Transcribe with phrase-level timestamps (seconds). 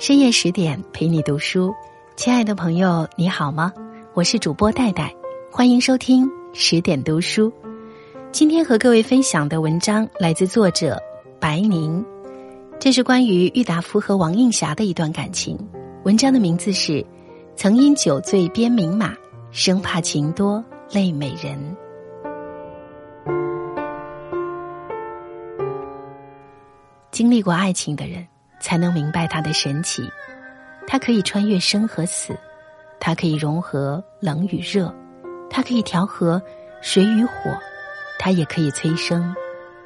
[0.00, 1.74] 深夜十点陪你读书，
[2.16, 3.70] 亲爱的朋友，你好吗？
[4.14, 5.14] 我是主播戴戴，
[5.52, 7.52] 欢迎收听十点读书。
[8.32, 10.98] 今天和各位分享的文章来自作者
[11.38, 12.02] 白宁，
[12.78, 15.54] 这是关于郁达夫和王映霞的一段感情。
[16.04, 16.92] 文章的名字是
[17.54, 19.14] 《曾因酒醉鞭名马，
[19.50, 21.76] 生怕情多累美人》。
[27.10, 28.26] 经历过爱情的人。
[28.60, 30.08] 才能明白它的神奇，
[30.86, 32.38] 它可以穿越生和死，
[33.00, 34.94] 它可以融合冷与热，
[35.50, 36.40] 它可以调和
[36.82, 37.32] 水与火，
[38.18, 39.34] 它也可以催生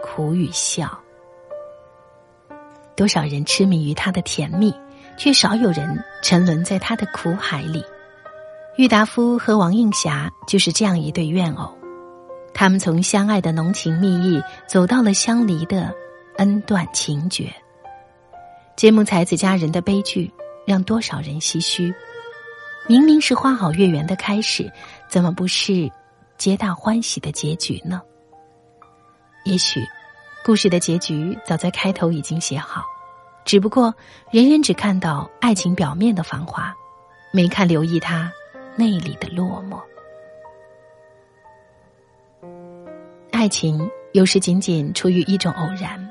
[0.02, 0.98] 苦与笑。
[2.97, 4.75] 多少人痴迷于它的甜蜜，
[5.16, 7.84] 却少有人沉沦在它的苦海里。
[8.77, 11.77] 郁达夫和王映霞就是这样一对怨偶，
[12.52, 15.95] 他们从相爱的浓情蜜意，走到了相离的
[16.38, 17.53] 恩断情绝。
[18.77, 20.30] 节目才子佳人的悲剧，
[20.67, 21.94] 让多少人唏嘘。
[22.89, 24.70] 明明是花好月圆的开始，
[25.08, 25.91] 怎么不是
[26.36, 28.03] 皆大欢喜的结局呢？
[29.44, 29.81] 也许，
[30.44, 32.84] 故事的结局早在开头已经写好，
[33.44, 33.94] 只不过
[34.33, 36.75] 人人只看到爱情表面的繁华，
[37.33, 38.31] 没看留意它
[38.77, 39.81] 内里的落寞。
[43.31, 46.11] 爱情有时仅仅出于一种偶然。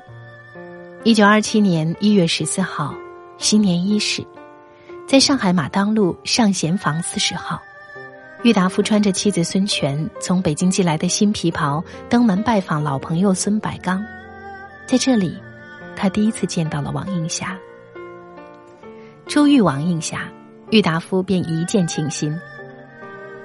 [1.04, 2.94] 一九二七年一月十四号，
[3.36, 4.26] 新年伊始，
[5.06, 7.60] 在上海马当路上贤坊四十号，
[8.42, 14.02] 郁达夫穿着妻子孙权从北京寄来的新皮袍登门拜访老朋友孙百刚，
[14.86, 15.36] 在这里，
[15.94, 17.54] 他第一次见到了王映霞。
[19.26, 20.26] 初遇王映霞，
[20.70, 22.34] 郁达夫便一见倾心。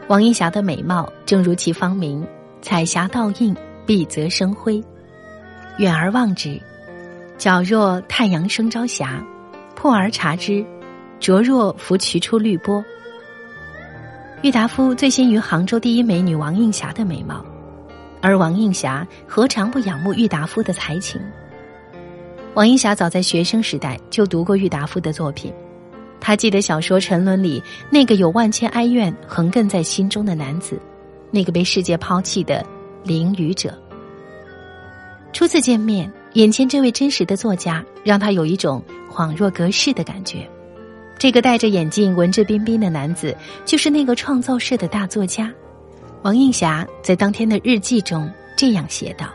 [0.08, 2.26] 王映霞的美貌正如其芳名，
[2.62, 3.54] 彩霞倒映，
[3.86, 4.82] 碧泽生辉，
[5.78, 6.58] 远而望之。
[7.40, 9.26] 皎若太阳升朝霞，
[9.74, 10.64] 破而察之，
[11.22, 12.84] 灼若浮渠出绿波。
[14.42, 17.44] 郁达夫最先于杭州第一美女王映霞的美貌，
[18.22, 21.22] 而王映霞何尝不仰慕郁达夫的才情？
[22.56, 25.54] 王映霞早在学生时代就读过郁达夫的作品，
[26.20, 30.78] 她记得小说《沉沦》里那个有万千哀怨横亘在心中的男子，
[31.32, 32.66] 那个被世界抛弃的
[33.02, 33.74] 淋雨者。
[35.32, 36.12] 初次见面。
[36.34, 40.48] 眼前这位真实的作家，让他有一种恍若隔世的感觉。
[41.18, 43.36] 这个戴着眼镜、文质彬彬的男子，
[43.66, 45.52] 就是那个创造社的大作家
[46.22, 46.88] 王映霞。
[47.02, 49.28] 在当天的日记中这样写道：“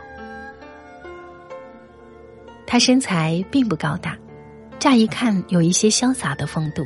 [2.65, 4.17] 他身材并不高大，
[4.79, 6.83] 乍一看有一些潇洒的风度，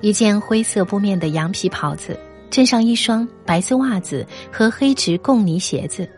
[0.00, 2.18] 一件灰色布面的羊皮袍子，
[2.50, 6.08] 衬上一双白色袜子和黑直贡呢鞋子。”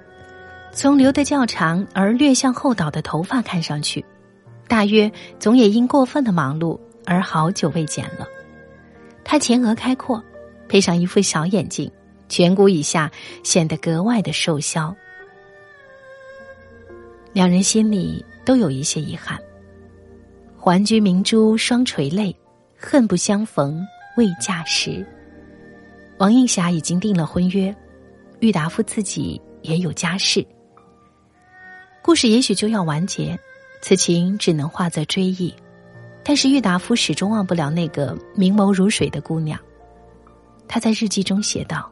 [0.74, 4.04] 从留得较长而略向后倒的头发看上去，
[4.66, 8.26] 大约总也因过分的忙碌而好久未剪了。
[9.22, 10.22] 他前额开阔，
[10.68, 11.90] 配上一副小眼镜，
[12.28, 13.10] 颧骨以下
[13.44, 14.94] 显得格外的瘦削。
[17.32, 19.38] 两人心里都有一些遗憾。
[20.58, 22.34] 还居明珠双垂泪，
[22.76, 23.80] 恨不相逢
[24.16, 25.06] 未嫁时。
[26.18, 27.74] 王映霞已经订了婚约，
[28.40, 30.44] 郁达夫自己也有家室。
[32.04, 33.34] 故事也许就要完结，
[33.80, 35.54] 此情只能化作追忆。
[36.22, 39.58] 但是郁达夫始终忘不了那个明眸如水的姑娘。
[40.68, 41.90] 他在日记中写道：“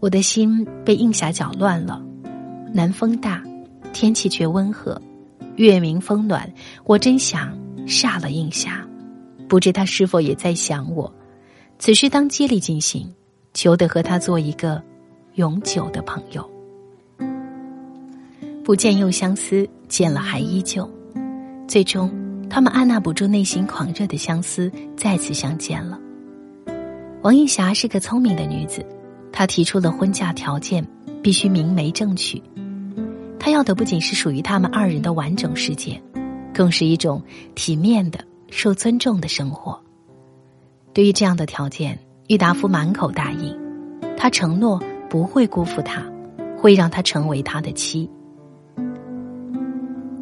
[0.00, 2.04] 我的心被映霞搅乱了，
[2.72, 3.40] 南风大，
[3.92, 5.00] 天气却温和，
[5.54, 6.52] 月明风暖，
[6.86, 7.56] 我真想
[7.86, 8.84] 煞了映霞。
[9.48, 11.12] 不知他是否也在想我？
[11.78, 13.08] 此事当接力进行，
[13.54, 14.82] 求得和他做一个
[15.34, 16.44] 永久的朋友。”
[18.66, 20.90] 不见又相思，见了还依旧。
[21.68, 22.10] 最终，
[22.50, 25.96] 他们按捺不住内心狂热的相思，再次相见了。
[27.22, 28.84] 王映霞是个聪明的女子，
[29.30, 30.84] 她提出了婚嫁条件，
[31.22, 32.42] 必须明媒正娶。
[33.38, 36.02] 她要的不仅是属于他们二人的完整世界，
[36.52, 37.22] 更是一种
[37.54, 38.18] 体面的、
[38.50, 39.80] 受尊重的生活。
[40.92, 41.96] 对于这样的条件，
[42.26, 43.56] 郁达夫满口答应，
[44.16, 46.04] 他承诺不会辜负她，
[46.58, 48.10] 会让她成为他的妻。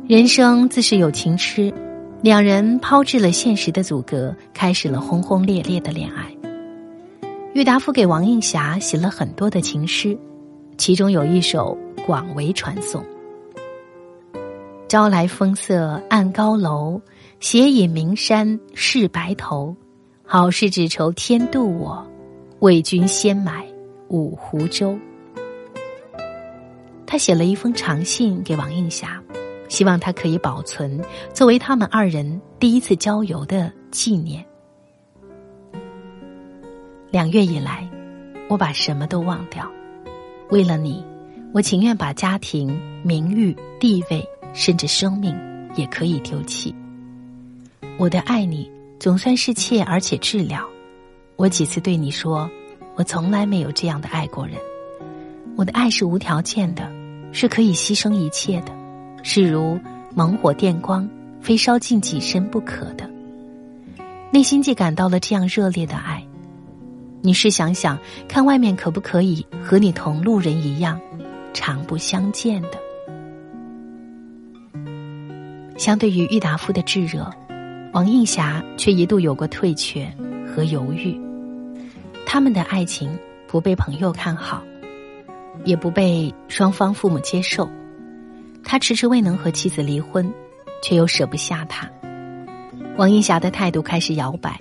[0.06, 1.72] 人生自是有情痴，
[2.20, 6.30] 两人抛掷了现实的阻隔，开始了轰轰烈烈的恋爱。
[7.54, 10.14] 郁达夫给王映霞写了很多的情诗，
[10.76, 11.74] 其中有一首
[12.06, 13.02] 广为传颂
[14.88, 17.00] ：“朝来风色暗高楼，
[17.40, 19.74] 斜倚名山是白头。
[20.22, 22.06] 好事只愁天妒我，
[22.58, 23.64] 为君先买
[24.08, 24.98] 五湖州。”
[27.06, 29.18] 他写了一封长信给王映霞。
[29.74, 34.46] 希望他可以保存作为他们二人第一次郊游的纪念。
[37.10, 37.84] 两月以来，
[38.48, 39.68] 我把什么都忘掉，
[40.48, 41.04] 为了你，
[41.52, 45.36] 我情愿把家庭、名誉、地位，甚至生命
[45.74, 46.72] 也可以丢弃。
[47.98, 50.64] 我的爱你总算是切而且治疗。
[51.34, 52.48] 我几次对你说，
[52.94, 54.56] 我从来没有这样的爱过人。
[55.56, 56.88] 我的爱是无条件的，
[57.32, 58.72] 是可以牺牲一切的，
[59.24, 59.80] 是如
[60.14, 61.08] 猛火电光，
[61.40, 63.10] 非烧尽己身不可的。
[64.30, 66.22] 内心既感到了这样热烈的爱。
[67.22, 67.98] 你试想想，
[68.28, 71.00] 看外面可不可以和你同路人一样，
[71.54, 72.78] 常不相见的？
[75.78, 77.28] 相对于郁达夫的炙热，
[77.94, 80.06] 王映霞却一度有过退却
[80.46, 81.18] 和犹豫。
[82.26, 83.18] 他们的爱情
[83.48, 84.62] 不被朋友看好，
[85.64, 87.66] 也不被双方父母接受。
[88.64, 90.32] 他迟迟未能和妻子离婚，
[90.82, 91.88] 却又舍不下她。
[92.96, 94.58] 王映霞的态度开始摇摆。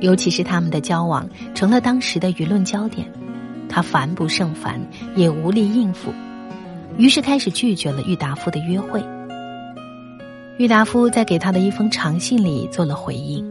[0.00, 3.06] 尤其是他们的交往成了当时的舆论焦点，
[3.68, 4.80] 他烦不胜烦，
[5.14, 6.10] 也无力应付，
[6.96, 9.04] 于是开始拒绝了郁达夫的约会。
[10.56, 13.44] 郁达夫在给他的一封长信里做了回应，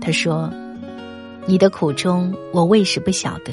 [0.00, 0.48] 他说
[1.46, 3.50] ：“你的苦衷我未时不晓得，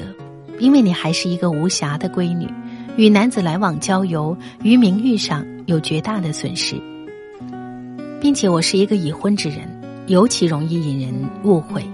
[0.60, 2.48] 因为你还是一个无暇的闺女，
[2.96, 6.80] 与男子来往郊游，于名誉上有绝大的损失，
[8.20, 9.68] 并且我是一个已婚之人，
[10.06, 11.14] 尤其容易引人
[11.44, 11.84] 误会。”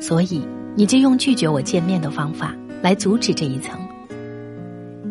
[0.00, 0.40] 所以，
[0.76, 3.76] 你就用拒绝我见面的方法来阻止这一层。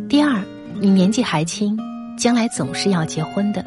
[0.07, 0.41] 第二，
[0.79, 1.77] 你年纪还轻，
[2.17, 3.65] 将来总是要结婚的，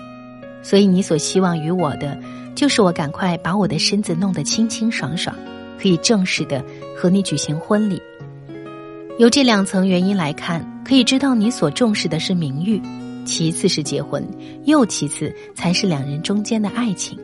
[0.63, 2.19] 所以你所希望于我的，
[2.55, 5.37] 就是我赶快把我的身子弄得清清爽爽，
[5.79, 6.65] 可以正式的
[6.97, 8.01] 和你举行婚礼。
[9.19, 12.81] 由这两层原因来看，可以知道你所重视的是名誉，
[13.25, 14.27] 其次是结婚，
[14.65, 17.19] 又其次才是两人中间的爱情。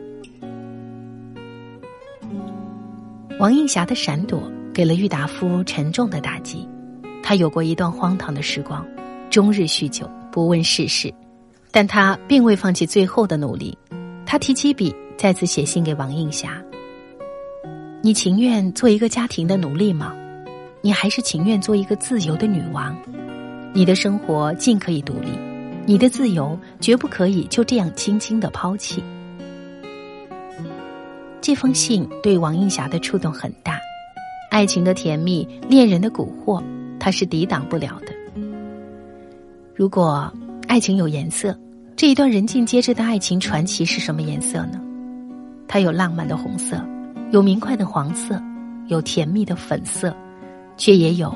[3.39, 4.41] 王映霞的闪躲
[4.73, 6.67] 给了郁达夫沉重的打击，
[7.21, 8.85] 他有过一段荒唐的时光，
[9.29, 11.13] 终日酗酒，不问世事，
[11.71, 13.77] 但他并未放弃最后的努力。
[14.25, 16.61] 他提起笔，再次写信给王映霞
[18.01, 20.15] ：“你情愿做一个家庭的奴隶吗？
[20.81, 22.95] 你还是情愿做一个自由的女王？
[23.73, 25.27] 你的生活尽可以独立，
[25.87, 29.01] 你的自由绝不可以就这样轻轻的抛弃。”
[31.39, 33.79] 这封信对王映霞的触动很大，
[34.51, 36.61] 爱情的甜蜜，恋人的蛊惑，
[36.99, 38.07] 她是抵挡不了的。
[39.73, 40.29] 如果
[40.67, 41.57] 爱情有颜色，
[41.95, 44.81] 这一段人尽皆知的爱情传奇是什么颜色呢？
[45.69, 46.85] 它有浪漫的红色，
[47.31, 48.43] 有明快的黄色，
[48.87, 50.13] 有甜蜜的粉色，
[50.75, 51.33] 却也有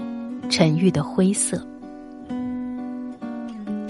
[0.49, 1.65] 沉郁的灰色。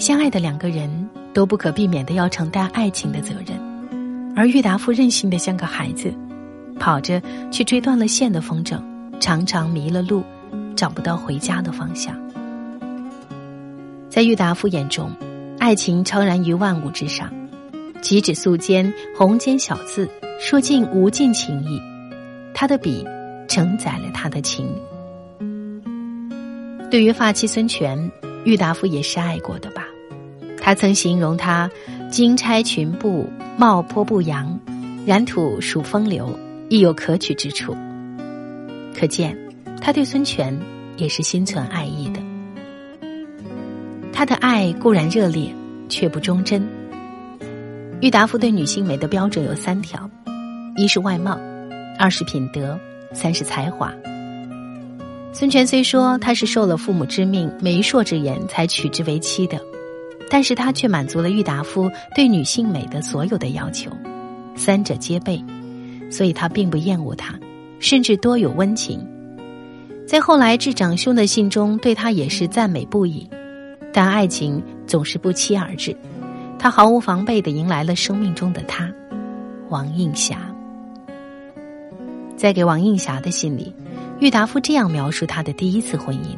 [0.02, 0.90] 相爱的两个人
[1.32, 3.56] 都不可避免的要承担爱情的责任。
[4.36, 6.12] 而郁达夫任性的像个孩子，
[6.80, 7.22] 跑着
[7.52, 8.82] 去追断了线的风筝，
[9.20, 10.24] 常常迷了路，
[10.76, 12.16] 找不到回家的方向。
[14.10, 15.08] 在郁达夫眼中，
[15.60, 17.32] 爱情超然于万物之上，
[18.02, 20.10] 几指素笺，红笺小字，
[20.40, 21.80] 说尽无尽情意。
[22.56, 23.06] 他的笔
[23.48, 24.68] 承载了他的情。
[26.90, 28.12] 对于发妻孙权，
[28.46, 29.86] 郁达夫也是爱过的吧？
[30.72, 31.70] 他曾形容他
[32.10, 33.28] 金钗裙布。
[33.58, 34.58] 貌颇不扬，
[35.06, 36.34] 染土属风流，
[36.70, 37.76] 亦有可取之处。
[38.98, 39.38] 可见，
[39.82, 40.58] 他对孙权
[40.96, 42.22] 也是心存爱意的。
[44.14, 45.54] 他的爱固然热烈，
[45.90, 46.66] 却不忠贞。
[48.00, 50.10] 郁达夫对女性美的标准有三条：
[50.78, 51.38] 一是外貌，
[52.00, 52.80] 二是品德，
[53.12, 53.94] 三是才华。
[55.34, 59.62] 孙权虽说他是受了父母之命、媒妁之言才娶之为妻的。
[60.34, 63.92] 但是他却满足了郁达夫对女性美的所有的要求，
[64.56, 65.44] 三者皆备，
[66.10, 67.38] 所以他并不厌恶她，
[67.80, 69.06] 甚至多有温情。
[70.08, 73.30] 在后来致长兄的信中，对他也是赞美不已。
[73.92, 75.94] 但爱情总是不期而至，
[76.58, 78.90] 他毫无防备的迎来了生命中的他，
[79.68, 80.38] 王映霞。
[82.38, 83.76] 在给王映霞的信里，
[84.22, 86.38] 郁达夫这样描述他的第一次婚姻。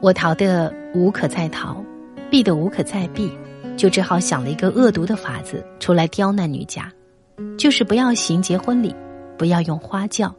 [0.00, 1.84] 我逃得无可再逃，
[2.30, 3.30] 避得无可再避，
[3.76, 6.90] 就只好想了一个恶毒的法子出来刁难女家，
[7.56, 8.94] 就是不要行结婚礼，
[9.38, 10.34] 不要用花轿，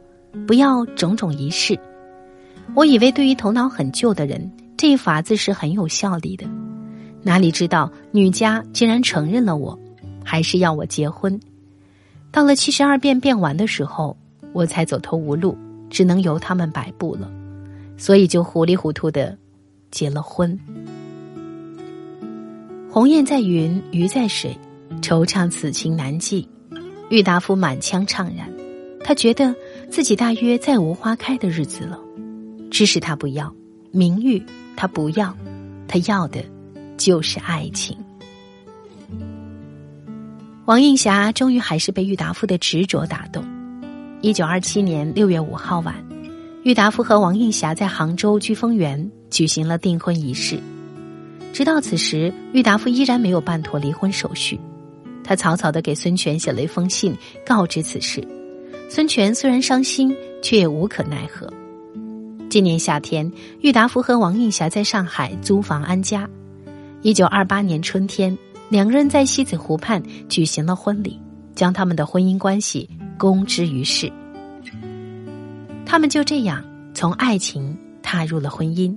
[0.46, 1.78] 不要种种仪式。
[2.74, 6.46] 我以为对于头脑很旧的人，这一法子是很有效力的，
[7.22, 9.78] 哪里知道女家竟然承认了我，
[10.22, 11.40] 还是要我结婚。
[12.30, 14.14] 到了七十二变变完的时候，
[14.52, 15.56] 我才走投无路，
[15.88, 17.30] 只能由他们摆布了，
[17.96, 19.36] 所以就糊里糊涂的。
[19.92, 20.58] 结了婚，
[22.90, 24.58] 鸿雁在云，鱼在水，
[25.02, 26.48] 惆怅此情难寄。
[27.10, 28.50] 郁达夫满腔怅然，
[29.04, 29.54] 他觉得
[29.90, 32.00] 自己大约再无花开的日子了。
[32.70, 33.54] 知识他不要，
[33.90, 34.42] 名誉
[34.74, 35.36] 他不要，
[35.86, 36.42] 他要的
[36.96, 37.94] 就是爱情。
[40.64, 43.44] 王映霞终于还是被郁达夫的执着打动。
[44.22, 45.94] 一九二七年六月五号晚，
[46.62, 50.60] 郁达夫和王映霞在杭州聚风园举行了订婚仪式。
[51.52, 54.60] 直到此时，郁达夫依然没有办妥离婚手续。
[55.24, 58.22] 他草草的给孙权写了一封信，告知此事。
[58.88, 61.52] 孙权虽然伤心，却也无可奈何。
[62.50, 66.28] 今年夏天，郁达夫和王映霞在上海租房安家。
[67.00, 68.36] 一九二八年春天，
[68.68, 71.18] 两个人在西子湖畔举行了婚礼，
[71.54, 74.12] 将他们的婚姻关系公之于世。
[75.86, 78.94] 他们就这样从爱情踏入了婚姻。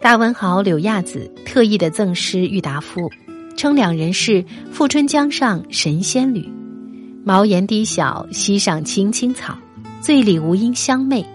[0.00, 3.10] 大文豪柳亚子特意的赠诗郁达夫。
[3.56, 6.48] 称两人是“富春江上神仙侣”，
[7.26, 9.58] 茅檐低小溪上青青草，
[10.00, 11.26] 醉里吴音相媚，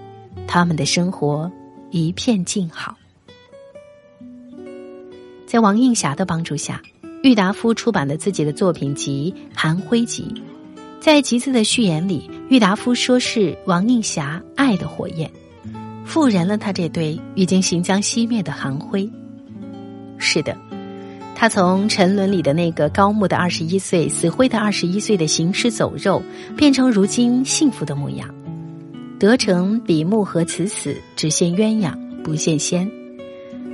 [0.48, 1.52] 他们的生活
[1.92, 2.96] 一片静好。
[5.46, 6.82] 在王映霞的帮助下，
[7.24, 10.34] 郁达夫出版了自己的作品集《寒灰集》。
[11.02, 15.30] 在集子的序言里，郁达夫说是王映霞爱的火焰，
[16.06, 19.10] 复燃了他这对已经行将熄灭的寒灰。
[20.18, 20.58] 是的。
[21.36, 26.22] 他从沉沦里的那个高木的二十一岁、死灰的二十一岁的行尸走肉，
[26.56, 28.30] 变成如今幸福的模样。
[29.20, 31.94] 得成比目和此死，只羡鸳鸯
[32.24, 32.90] 不羡仙。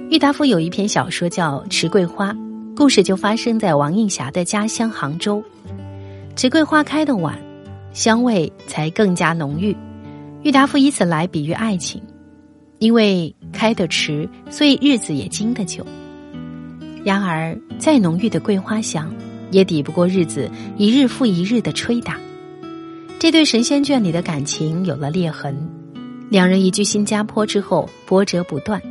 [0.10, 2.34] 郁达夫有一篇小说叫《池桂花》，
[2.76, 5.44] 故事就发生在王映霞的家乡杭州。
[6.36, 7.38] 池桂花开的晚，
[7.94, 9.76] 香味才更加浓郁。
[10.42, 12.02] 郁达夫以此来比喻爱情，
[12.80, 15.86] 因为开得迟，所以日子也经得久。
[17.04, 19.14] 然而，再浓郁的桂花香，
[19.52, 22.18] 也抵不过日子一日复一日的吹打。
[23.20, 25.56] 这对神仙眷侣的感情有了裂痕。
[26.30, 28.82] 两人移居新加坡之后，波折不断。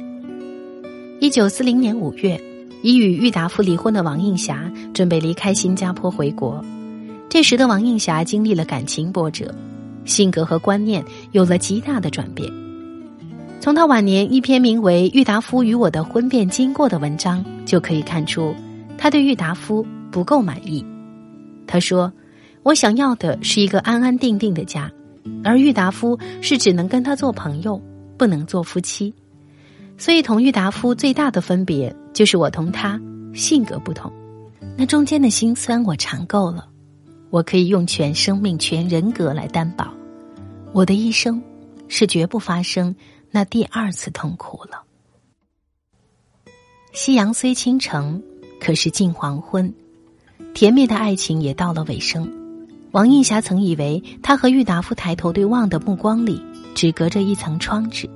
[1.21, 2.39] 一九四零年五月，
[2.83, 6.63] 已与郁达夫离婚的王映霞准备离开新加坡回国。
[7.29, 9.55] 这时的王映霞经历了感情波折，
[10.05, 12.51] 性格和观念有了极大的转变。
[13.61, 18.55] 从他晚年一篇名为《郁达夫与我的婚变经过》的文章就可以看出，
[18.97, 20.85] 他对郁达夫不够满意。
[21.67, 22.11] 他说
[22.63, 24.91] ：“我想要的是一个安安定定的家，
[25.43, 27.83] 而郁达夫是只能跟他做朋友，
[28.17, 29.13] 不能做夫妻。
[29.99, 32.99] 所以同郁达夫最大的分别就是我同他
[33.35, 34.11] 性格不同。
[34.77, 36.65] 那中间的辛酸我尝够了，
[37.31, 39.93] 我可以用全生命、全人格来担保，
[40.73, 41.43] 我的一生
[41.89, 42.95] 是绝不发生。”
[43.31, 44.83] 那第二次痛苦了。
[46.93, 48.23] 夕阳虽倾城，
[48.61, 49.73] 可是近黄昏，
[50.55, 52.33] 甜蜜的爱情也到了尾声。
[52.93, 56.43] 王映霞曾以为，他和郁达夫抬头对望的目光里，
[56.75, 58.09] 只隔着一层窗纸，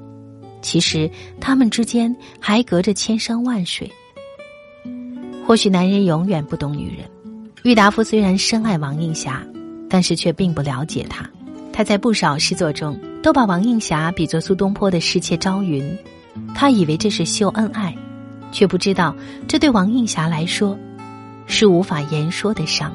[0.62, 3.90] 其实他们之间还隔着千山万水。
[5.47, 7.09] 或许男人永远不懂女人。
[7.64, 9.47] 郁达夫虽然深爱王映霞，
[9.88, 11.31] 但是却并不了解她。
[11.73, 12.99] 他在不少诗作中。
[13.23, 15.97] 都把王映霞比作苏东坡的侍妾朝云，
[16.57, 17.97] 他以为这是秀恩爱，
[18.50, 19.14] 却不知道
[19.47, 20.76] 这对王映霞来说
[21.47, 22.93] 是无法言说的伤。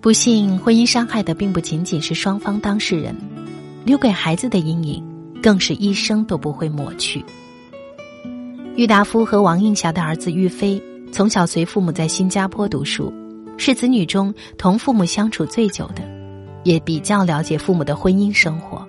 [0.00, 3.12] 不幸，婚姻伤害的并不仅仅是双方当事人，
[3.84, 5.04] 留给孩子的阴影
[5.42, 7.24] 更是一生都不会抹去。
[8.76, 10.80] 郁达夫和王映霞的儿子郁飞
[11.10, 13.12] 从小随父母在新加坡读书，
[13.58, 16.13] 是子女中同父母相处最久的。
[16.64, 18.84] 也比较了解父母的婚姻生活。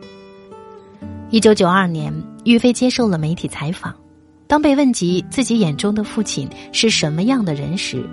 [1.30, 2.14] 一九九二年，
[2.46, 3.94] 玉飞接受了媒体采访，
[4.48, 8.08] 当被问及自己眼中的父亲是什么样的人时，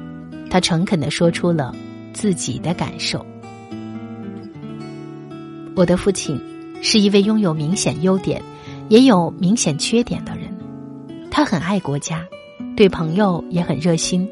[0.51, 1.75] 他诚恳的说出了
[2.13, 3.25] 自己的感受
[5.77, 6.41] ：“我的父亲
[6.83, 8.43] 是一位拥有明显优点，
[8.89, 10.53] 也有明显缺点的人。
[11.31, 12.27] 他很爱国家，
[12.77, 14.29] 对朋友也很热心，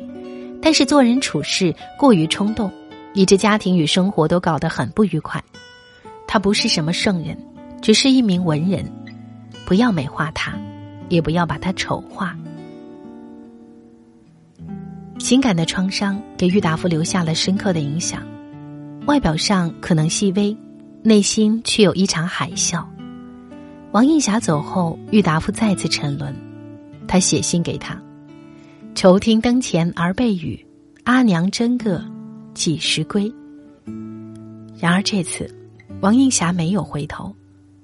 [0.61, 2.71] 但是做人处事过于冲动。”
[3.12, 5.43] 以致家庭与生活都搞得很不愉快。
[6.26, 7.37] 他不是什么圣人，
[7.83, 8.85] 只是一名文人。
[9.64, 10.52] 不要美化他，
[11.09, 12.37] 也不要把他丑化。
[15.19, 18.23] 情感的创伤给郁达夫留下了深刻的影响。
[19.07, 20.57] 外表上可能细微，
[21.02, 22.85] 内心却有一场海啸。
[23.93, 26.35] 王映霞走后，郁达夫再次沉沦。
[27.09, 28.00] 他写信给他
[28.95, 30.64] ：“愁听灯前儿背语，
[31.05, 32.05] 阿娘真个。”
[32.61, 33.33] 几时归？
[34.79, 35.50] 然而这次，
[36.02, 37.35] 王映霞没有回头。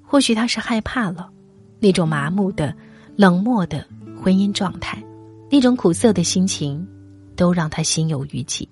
[0.03, 1.31] 或许她是害怕了，
[1.79, 2.75] 那种麻木的、
[3.15, 3.83] 冷漠的
[4.21, 5.03] 婚姻状态，
[5.49, 6.87] 那种苦涩的心情，
[7.35, 8.69] 都让她心有余悸。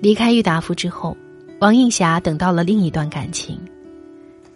[0.00, 1.16] 离开郁达夫之后，
[1.58, 3.58] 王映霞等到了另一段感情。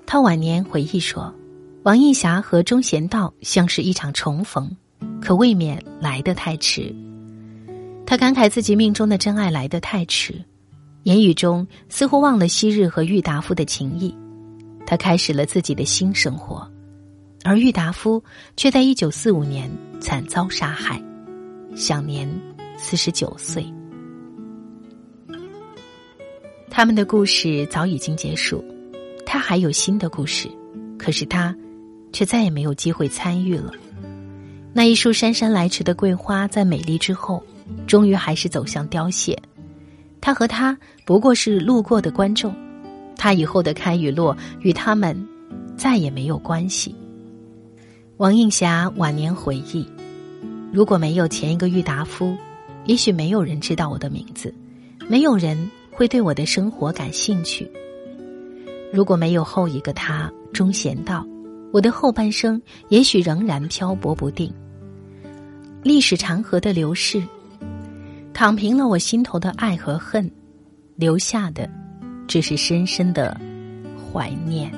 [0.06, 1.34] 她晚年回忆说
[1.82, 4.70] ：“王映霞和钟贤道像是一场重逢，
[5.20, 6.94] 可未免来得太迟。”
[8.06, 10.34] 他感慨自己命中的真爱来得太迟，
[11.04, 14.14] 言语中似乎忘了昔日和郁达夫的情谊。
[14.86, 16.70] 他开始了自己的新生活，
[17.44, 18.22] 而郁达夫
[18.56, 21.02] 却在一九四五年惨遭杀害，
[21.74, 22.28] 享年
[22.76, 23.64] 四十九岁。
[26.68, 28.62] 他们的故事早已经结束，
[29.24, 30.50] 他还有新的故事，
[30.98, 31.54] 可是他，
[32.12, 33.72] 却再也没有机会参与了。
[34.74, 37.42] 那一束姗姗来迟的桂花，在美丽之后，
[37.86, 39.38] 终于还是走向凋谢。
[40.20, 42.54] 他和他不过是路过的观众，
[43.16, 45.16] 他以后的开与落与他们
[45.76, 46.94] 再也没有关系。
[48.18, 49.86] 王映霞晚年回忆：
[50.72, 52.36] 如果没有前一个郁达夫，
[52.84, 54.54] 也许没有人知道我的名字，
[55.08, 55.70] 没有人。
[55.94, 57.70] 会对我的生活感兴趣。
[58.90, 61.22] 如果没有后一个他钟贤道，
[61.70, 64.50] 我的后半生也许仍然漂泊不定。
[65.82, 67.22] 历史长河的流逝，
[68.42, 70.28] 躺平了我心头的爱和恨，
[70.96, 71.70] 留下的
[72.26, 73.40] 只是深深的
[74.12, 74.68] 怀念。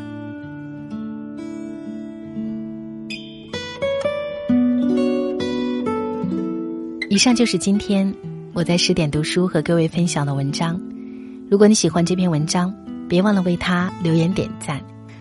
[7.08, 8.14] 以上就是今天
[8.52, 10.78] 我在十点读书和各位分享的文章。
[11.50, 12.70] 如果你喜欢这篇文章，
[13.08, 14.78] 别忘了为他留言点赞。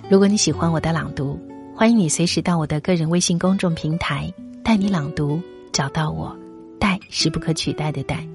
[0.09, 1.39] 如果你喜欢我的朗读，
[1.73, 4.29] 欢迎你随时到我的个人微信公众平台
[4.65, 6.37] “带你朗读”找到我。
[6.77, 8.27] 带是不可取代的带。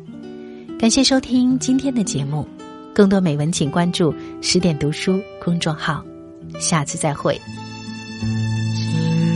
[0.78, 2.46] 感谢收听今天的节目，
[2.94, 6.04] 更多美文请关注十点读书公众号。
[6.60, 7.36] 下次再会。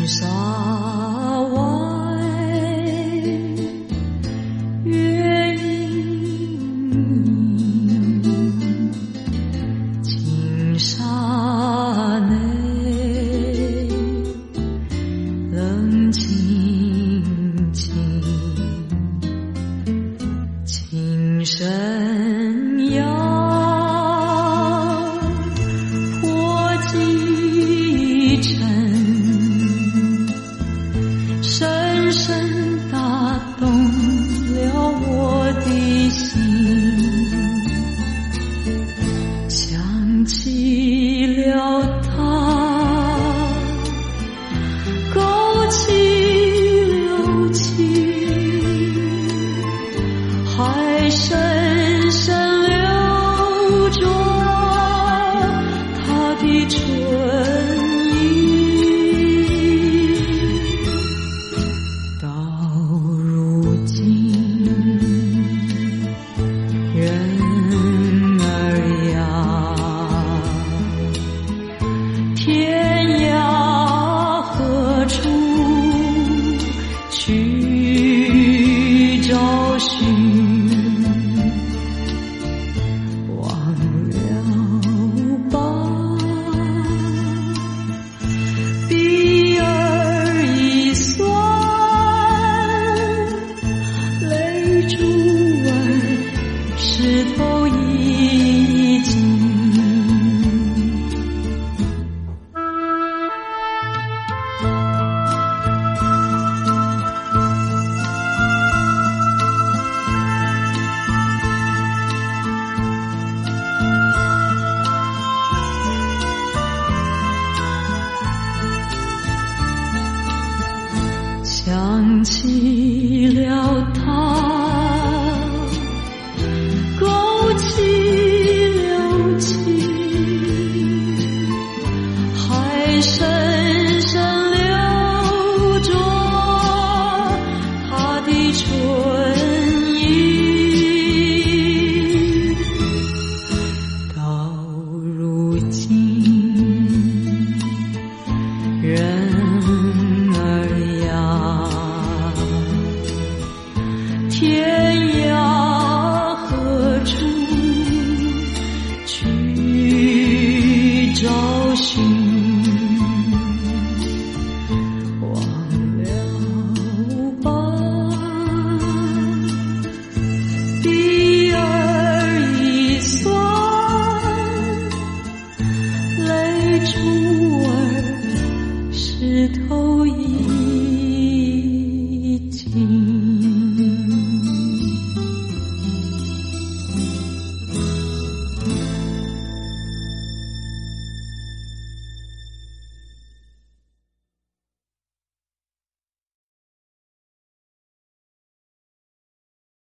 [0.05, 0.29] 想
[10.03, 11.22] 起了。